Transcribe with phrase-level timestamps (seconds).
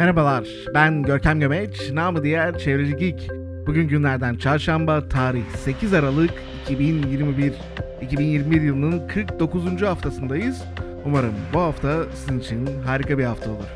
[0.00, 3.30] Merhabalar, ben Görkem Gömeç, namı diğer Çevreci Geek.
[3.66, 6.30] Bugün günlerden çarşamba, tarih 8 Aralık
[6.62, 7.52] 2021.
[8.02, 9.82] 2021 yılının 49.
[9.82, 10.64] haftasındayız.
[11.04, 13.68] Umarım bu hafta sizin için harika bir hafta olur.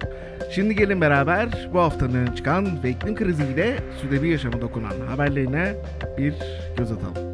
[0.54, 5.74] Şimdi gelin beraber bu haftanın çıkan ve iklim kriziyle südevi yaşama dokunan haberlerine
[6.18, 6.34] bir
[6.76, 7.33] göz atalım.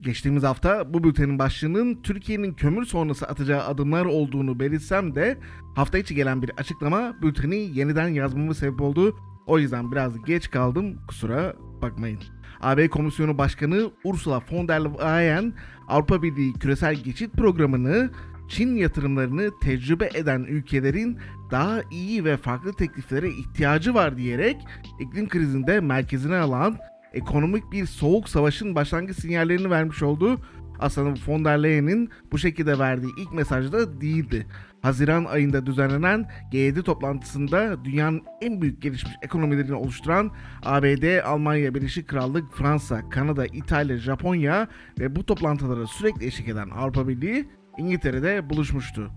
[0.00, 5.38] Geçtiğimiz hafta bu bültenin başlığının Türkiye'nin kömür sonrası atacağı adımlar olduğunu belirtsem de
[5.76, 9.16] hafta içi gelen bir açıklama bülteni yeniden yazmamı sebep oldu.
[9.46, 12.18] O yüzden biraz geç kaldım kusura bakmayın.
[12.60, 15.54] AB Komisyonu Başkanı Ursula von der Leyen
[15.88, 18.10] Avrupa Birliği küresel geçit programını
[18.48, 21.18] Çin yatırımlarını tecrübe eden ülkelerin
[21.50, 24.56] daha iyi ve farklı tekliflere ihtiyacı var diyerek
[25.00, 26.78] iklim krizinde merkezine alan
[27.14, 30.40] ekonomik bir soğuk savaşın başlangıç sinyallerini vermiş oldu.
[30.78, 34.46] Aslında von der Leyen'in bu şekilde verdiği ilk mesajda değildi.
[34.82, 40.30] Haziran ayında düzenlenen G7 toplantısında dünyanın en büyük gelişmiş ekonomilerini oluşturan
[40.62, 44.68] ABD, Almanya, Birleşik Krallık, Fransa, Kanada, İtalya, Japonya
[45.00, 47.48] ve bu toplantılara sürekli eşlik eden Avrupa Birliği
[47.78, 49.10] İngiltere'de buluşmuştu.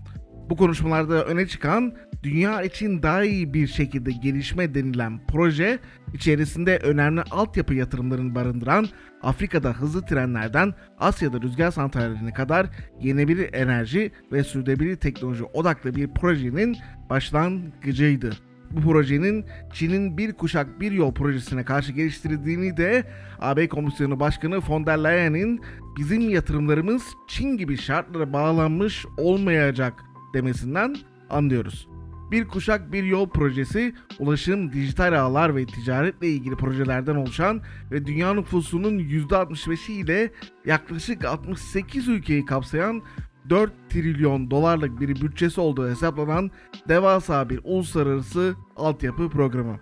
[0.50, 5.78] Bu konuşmalarda öne çıkan dünya için daha iyi bir şekilde gelişme denilen proje
[6.14, 8.88] içerisinde önemli altyapı yatırımlarını barındıran
[9.22, 12.66] Afrika'da hızlı trenlerden Asya'da rüzgar santrallerine kadar
[13.00, 16.76] yenilebilir enerji ve sürdürülebilir teknoloji odaklı bir projenin
[17.10, 18.30] başlangıcıydı.
[18.70, 23.04] Bu projenin Çin'in bir kuşak bir yol projesine karşı geliştirildiğini de
[23.40, 25.60] AB Komisyonu Başkanı von der Leyen'in
[25.98, 29.94] bizim yatırımlarımız Çin gibi şartlara bağlanmış olmayacak
[30.34, 30.96] demesinden
[31.30, 31.88] anlıyoruz.
[32.30, 38.34] Bir kuşak bir yol projesi ulaşım, dijital ağlar ve ticaretle ilgili projelerden oluşan ve dünya
[38.34, 40.32] nüfusunun %65'i ile
[40.64, 43.02] yaklaşık 68 ülkeyi kapsayan
[43.50, 46.50] 4 trilyon dolarlık bir bütçesi olduğu hesaplanan
[46.88, 49.80] devasa bir uluslararası altyapı programı.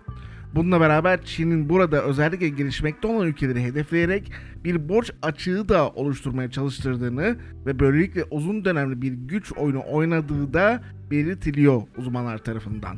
[0.57, 4.31] Bununla beraber Çin'in burada özellikle gelişmekte olan ülkeleri hedefleyerek
[4.63, 10.83] bir borç açığı da oluşturmaya çalıştırdığını ve böylelikle uzun dönemli bir güç oyunu oynadığı da
[11.11, 12.97] belirtiliyor uzmanlar tarafından.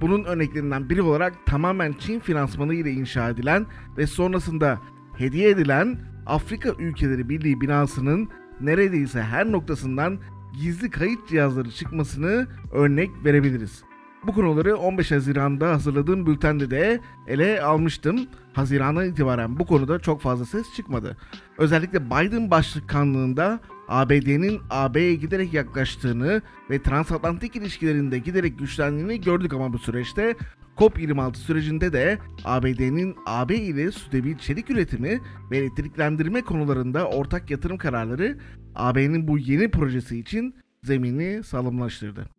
[0.00, 4.78] Bunun örneklerinden biri olarak tamamen Çin finansmanı ile inşa edilen ve sonrasında
[5.16, 8.28] hediye edilen Afrika Ülkeleri Birliği binasının
[8.60, 10.18] neredeyse her noktasından
[10.60, 13.82] gizli kayıt cihazları çıkmasını örnek verebiliriz.
[14.28, 18.26] Bu konuları 15 Haziran'da hazırladığım bültende de ele almıştım.
[18.52, 21.16] Haziran'dan itibaren bu konuda çok fazla ses çıkmadı.
[21.58, 29.78] Özellikle Biden başkanlığında ABD'nin AB'ye giderek yaklaştığını ve transatlantik ilişkilerinde giderek güçlendiğini gördük ama bu
[29.78, 30.36] süreçte
[30.76, 38.38] COP26 sürecinde de ABD'nin AB ile sürdürülebilir çelik üretimi ve elektriklendirme konularında ortak yatırım kararları
[38.74, 42.37] AB'nin bu yeni projesi için zemini sağlamlaştırdı.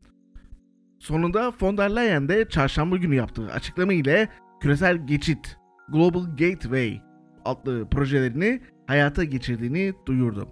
[0.99, 4.29] Sonunda von der Leyen de çarşamba günü yaptığı açıklama ile
[4.61, 5.57] küresel geçit
[5.89, 7.01] Global Gateway
[7.45, 10.47] adlı projelerini hayata geçirdiğini duyurdu.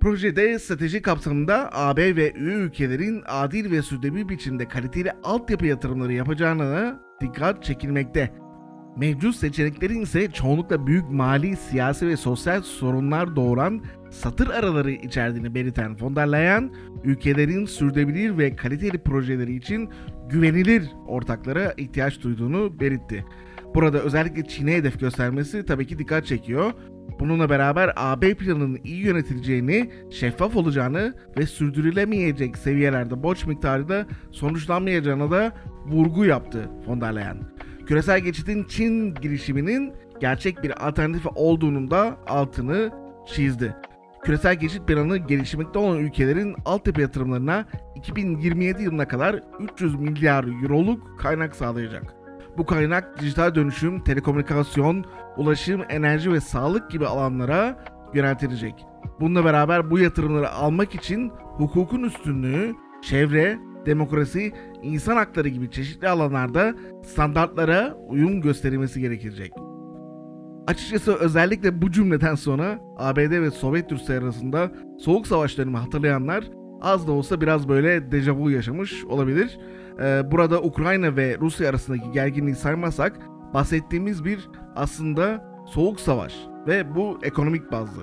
[0.00, 7.00] Projede strateji kapsamında AB ve üye ülkelerin adil ve sürdürülebilir biçimde kaliteli altyapı yatırımları yapacağına
[7.20, 8.34] dikkat çekilmekte.
[8.96, 16.00] Mevcut seçeneklerin ise çoğunlukla büyük mali, siyasi ve sosyal sorunlar doğuran satır araları içerdiğini belirten
[16.00, 16.74] von der Leyen,
[17.04, 19.88] ülkelerin sürdürülebilir ve kaliteli projeleri için
[20.28, 23.24] güvenilir ortaklara ihtiyaç duyduğunu belirtti.
[23.74, 26.72] Burada özellikle Çin'e hedef göstermesi tabii ki dikkat çekiyor.
[27.20, 35.30] Bununla beraber AB planının iyi yönetileceğini, şeffaf olacağını ve sürdürülemeyecek seviyelerde borç miktarı da sonuçlanmayacağına
[35.30, 35.52] da
[35.86, 37.36] vurgu yaptı von der Leyen.
[37.86, 42.90] Küresel geçitin Çin girişiminin gerçek bir alternatifi olduğunun da altını
[43.26, 43.76] çizdi.
[44.22, 47.64] Küresel geçit planı gelişmekte olan ülkelerin altyapı yatırımlarına
[47.94, 52.14] 2027 yılına kadar 300 milyar euroluk kaynak sağlayacak.
[52.58, 55.04] Bu kaynak dijital dönüşüm, telekomünikasyon,
[55.36, 58.86] ulaşım, enerji ve sağlık gibi alanlara yöneltilecek.
[59.20, 64.52] Bununla beraber bu yatırımları almak için hukukun üstünlüğü, çevre, demokrasi,
[64.82, 69.52] insan hakları gibi çeşitli alanlarda standartlara uyum gösterilmesi gerekecek.
[70.66, 76.44] Açıkçası özellikle bu cümleden sonra ABD ve Sovyet Rusya arasında Soğuk Savaş dönemi hatırlayanlar
[76.80, 79.58] az da olsa biraz böyle dejavu yaşamış olabilir.
[80.00, 83.20] Ee, burada Ukrayna ve Rusya arasındaki gerginliği saymazsak
[83.54, 86.34] bahsettiğimiz bir aslında soğuk savaş
[86.66, 88.02] ve bu ekonomik bazlı.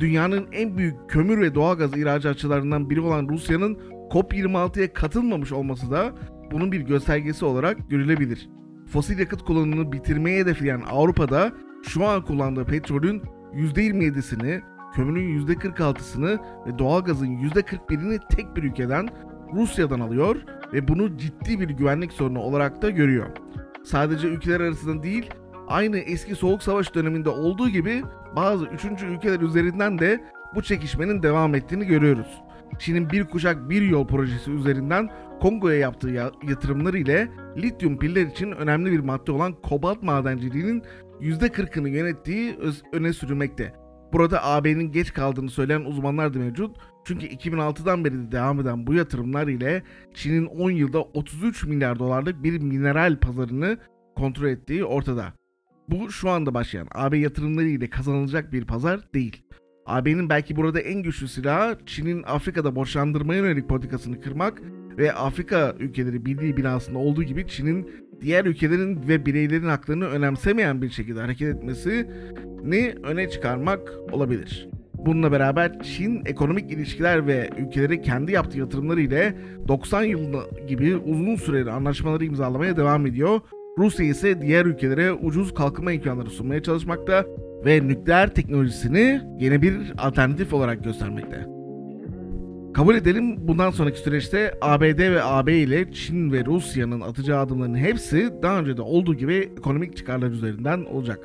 [0.00, 3.78] Dünyanın en büyük kömür ve doğalgaz ihracatçılarından biri olan Rusya'nın
[4.10, 6.12] COP26'ya katılmamış olması da
[6.52, 8.48] bunun bir göstergesi olarak görülebilir.
[8.92, 11.52] fosil yakıt kullanımını bitirmeye hedefleyen Avrupa'da
[11.88, 13.22] şu an kullandığı petrolün
[13.54, 14.62] %27'sini,
[14.94, 19.08] kömürün %46'sını ve doğalgazın %41'ini tek bir ülkeden
[19.54, 20.36] Rusya'dan alıyor
[20.72, 23.26] ve bunu ciddi bir güvenlik sorunu olarak da görüyor.
[23.84, 25.30] Sadece ülkeler arasında değil,
[25.68, 28.02] aynı eski Soğuk Savaş döneminde olduğu gibi
[28.36, 30.24] bazı üçüncü ülkeler üzerinden de
[30.54, 32.42] bu çekişmenin devam ettiğini görüyoruz.
[32.78, 35.10] Çin'in bir kuşak bir yol projesi üzerinden
[35.40, 40.82] Kongo'ya yaptığı ya- yatırımlar ile lityum piller için önemli bir madde olan kobalt madenciliğinin
[41.20, 42.58] %40'ını yönettiği
[42.92, 43.72] öne sürülmekte.
[44.12, 46.76] Burada AB'nin geç kaldığını söyleyen uzmanlar da mevcut.
[47.04, 49.82] Çünkü 2006'dan beri de devam eden bu yatırımlar ile
[50.14, 53.78] Çin'in 10 yılda 33 milyar dolarlık bir mineral pazarını
[54.16, 55.32] kontrol ettiği ortada.
[55.88, 59.42] Bu şu anda başlayan AB yatırımları ile kazanılacak bir pazar değil.
[59.88, 64.62] AB'nin belki burada en güçlü silahı Çin'in Afrika'da borçlandırmaya yönelik politikasını kırmak
[64.98, 67.90] ve Afrika ülkeleri birliği binasında olduğu gibi Çin'in
[68.20, 74.68] diğer ülkelerin ve bireylerin haklarını önemsemeyen bir şekilde hareket etmesini öne çıkarmak olabilir.
[74.94, 79.36] Bununla beraber Çin ekonomik ilişkiler ve ülkeleri kendi yaptığı yatırımları ile
[79.68, 80.38] 90 yılında
[80.68, 83.40] gibi uzun süreli anlaşmaları imzalamaya devam ediyor.
[83.78, 87.26] Rusya ise diğer ülkelere ucuz kalkınma imkanları sunmaya çalışmakta
[87.64, 91.46] ve nükleer teknolojisini yeni bir alternatif olarak göstermekte.
[92.74, 98.30] Kabul edelim bundan sonraki süreçte ABD ve AB ile Çin ve Rusya'nın atacağı adımların hepsi
[98.42, 101.18] daha önce de olduğu gibi ekonomik çıkarlar üzerinden olacak.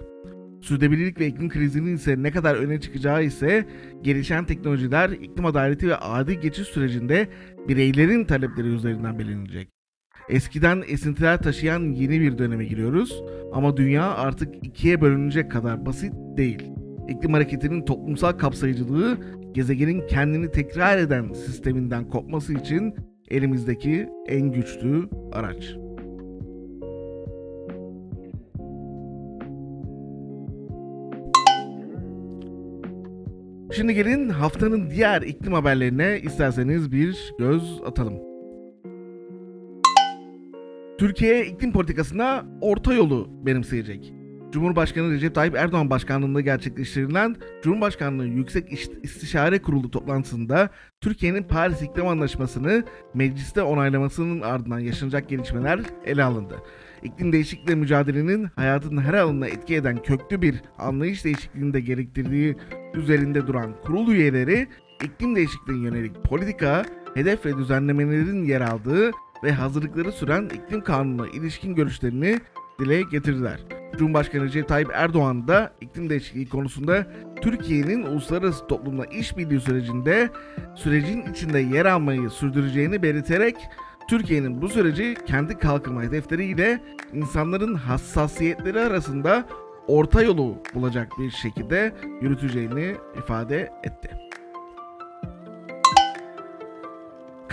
[0.62, 3.66] Sürdürülebilirlik ve iklim krizinin ise ne kadar öne çıkacağı ise
[4.02, 7.28] gelişen teknolojiler, iklim adaleti ve adil geçiş sürecinde
[7.68, 9.73] bireylerin talepleri üzerinden belirlenecek.
[10.30, 13.24] Eskiden esintiler taşıyan yeni bir döneme giriyoruz
[13.54, 16.72] ama dünya artık ikiye bölünecek kadar basit değil.
[17.10, 19.18] İklim hareketinin toplumsal kapsayıcılığı
[19.52, 22.96] gezegenin kendini tekrar eden sisteminden kopması için
[23.30, 25.76] elimizdeki en güçlü araç.
[33.72, 38.33] Şimdi gelin haftanın diğer iklim haberlerine isterseniz bir göz atalım.
[40.98, 44.14] Türkiye iklim politikasına orta yolu benimseyecek.
[44.52, 50.70] Cumhurbaşkanı Recep Tayyip Erdoğan başkanlığında gerçekleştirilen Cumhurbaşkanlığı Yüksek İş- İstişare Kurulu toplantısında
[51.02, 56.56] Türkiye'nin Paris İklim Anlaşması'nı mecliste onaylamasının ardından yaşanacak gelişmeler ele alındı.
[57.04, 62.56] İklim değişikliğiyle mücadelenin hayatın her alanına etki eden köklü bir anlayış değişikliğini de gerektirdiği
[62.94, 64.68] üzerinde duran kurul üyeleri
[65.04, 69.12] iklim değişikliğine yönelik politika, hedef ve düzenlemelerin yer aldığı
[69.44, 72.40] ve hazırlıkları süren iklim kanununa ilişkin görüşlerini
[72.80, 73.60] dile getirdiler.
[73.98, 77.08] Cumhurbaşkanı Recep Tayyip Erdoğan da iklim değişikliği konusunda
[77.42, 80.30] Türkiye'nin uluslararası toplumla işbirliği sürecinde
[80.76, 83.56] sürecin içinde yer almayı sürdüreceğini belirterek
[84.10, 89.46] Türkiye'nin bu süreci kendi kalkınma hedefleriyle insanların hassasiyetleri arasında
[89.88, 94.10] orta yolu bulacak bir şekilde yürüteceğini ifade etti.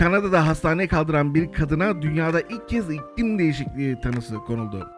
[0.01, 4.89] Kanada'da hastaneye kaldıran bir kadına dünyada ilk kez iklim değişikliği tanısı konuldu.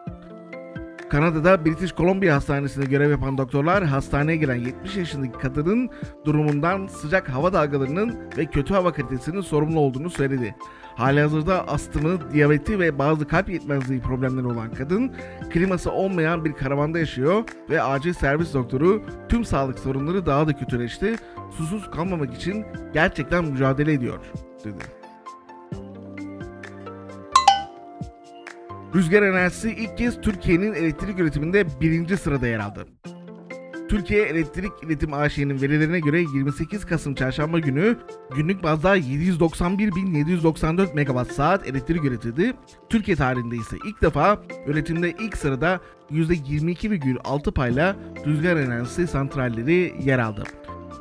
[1.10, 5.90] Kanada'da British Columbia Hastanesi'nde görev yapan doktorlar hastaneye gelen 70 yaşındaki kadının
[6.24, 10.54] durumundan sıcak hava dalgalarının ve kötü hava kalitesinin sorumlu olduğunu söyledi.
[10.96, 15.12] Halihazırda astımı, diyabeti ve bazı kalp yetmezliği problemleri olan kadın
[15.50, 21.16] kliması olmayan bir karavanda yaşıyor ve acil servis doktoru tüm sağlık sorunları daha da kötüleşti.
[21.50, 22.64] Susuz kalmamak için
[22.94, 24.18] gerçekten mücadele ediyor
[24.64, 24.84] dedi.
[28.94, 32.86] Rüzgar enerjisi ilk kez Türkiye'nin elektrik üretiminde birinci sırada yer aldı.
[33.88, 37.96] Türkiye Elektrik İletim AŞ'nin verilerine göre 28 Kasım Çarşamba günü
[38.36, 42.52] günlük bazda 791.794 megawatt saat elektrik üretildi.
[42.88, 45.80] Türkiye tarihinde ise ilk defa üretimde ilk sırada
[46.10, 50.44] %22,6 payla rüzgar enerjisi santralleri yer aldı.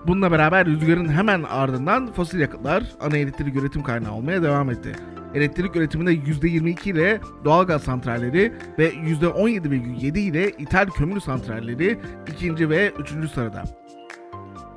[0.08, 4.92] Bununla beraber rüzgarın hemen ardından fosil yakıtlar ana elektrik üretim kaynağı olmaya devam etti.
[5.36, 13.28] Elektrik üretiminde %22 ile doğalgaz santralleri ve %17,7 ile ithal kömür santralleri ikinci ve üçüncü
[13.28, 13.64] sırada.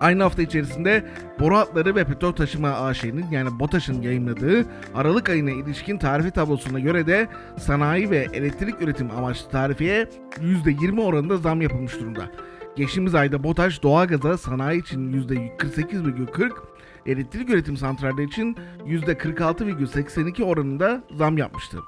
[0.00, 1.04] Aynı hafta içerisinde
[1.40, 4.64] boru hatları ve petrol taşıma AŞ'nin yani BOTAŞ'ın yayınladığı
[4.94, 7.28] Aralık ayına ilişkin tarifi tablosuna göre de
[7.58, 10.08] sanayi ve elektrik üretim amaçlı tarifiye
[10.40, 12.30] %20 oranında zam yapılmış durumda.
[12.76, 16.50] Geçtiğimiz ayda BOTAŞ doğalgaza sanayi için %48,40,
[17.06, 18.56] elektrik üretim santralleri için
[18.86, 21.78] %46,82 oranında zam yapmıştı.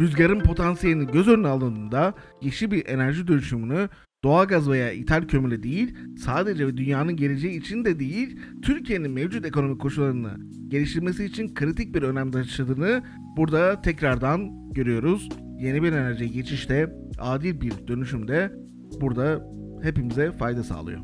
[0.00, 3.88] Rüzgarın potansiyelini göz önüne alındığında yeşil bir enerji dönüşümünü
[4.24, 10.36] doğalgaz veya ithal kömürle değil, sadece dünyanın geleceği için de değil, Türkiye'nin mevcut ekonomik koşullarını
[10.68, 13.02] geliştirmesi için kritik bir önem taşıdığını
[13.36, 15.28] burada tekrardan görüyoruz.
[15.60, 18.52] yeni bir enerjiye geçişte, adil bir dönüşümde
[19.00, 19.44] burada
[19.82, 21.00] hepimize fayda sağlıyor.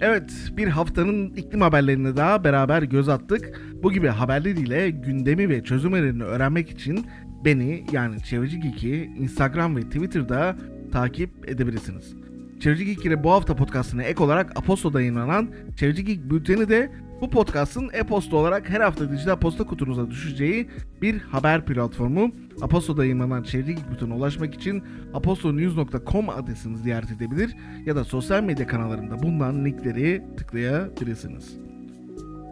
[0.00, 3.60] Evet, bir haftanın iklim haberlerine daha beraber göz attık.
[3.82, 7.06] Bu gibi haberler ile gündemi ve çözüm önerilerini öğrenmek için
[7.44, 10.56] beni yani Çevreci Geek'i Instagram ve Twitter'da
[10.92, 12.14] takip edebilirsiniz.
[12.60, 17.30] Çevreci Geek ile bu hafta podcastına ek olarak Aposto'da yayınlanan Çevreci Geek bülteni de bu
[17.30, 20.68] podcast'ın e-posta olarak her hafta dijital posta kutunuza düşeceği
[21.02, 22.30] bir haber platformu.
[22.62, 24.84] Aposto'da yayınlanan Geek bültenine ulaşmak için
[25.14, 31.56] apostonews.com adresini ziyaret edebilir ya da sosyal medya kanallarında bulunan linkleri tıklayabilirsiniz.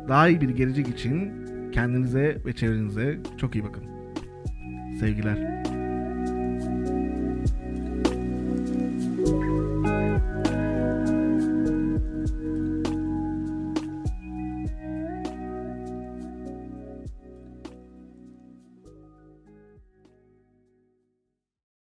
[0.09, 1.33] Daha iyi bir gelecek için
[1.73, 3.85] kendinize ve çevrenize çok iyi bakın.
[5.01, 5.58] Sevgiler.